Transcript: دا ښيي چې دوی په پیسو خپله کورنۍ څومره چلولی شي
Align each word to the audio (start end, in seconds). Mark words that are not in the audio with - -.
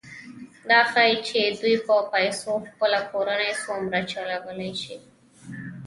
دا 0.69 0.79
ښيي 0.91 1.15
چې 1.27 1.39
دوی 1.61 1.75
په 1.85 1.95
پیسو 2.13 2.51
خپله 2.69 2.99
کورنۍ 3.11 3.51
څومره 3.63 3.99
چلولی 4.11 4.71
شي 4.81 4.95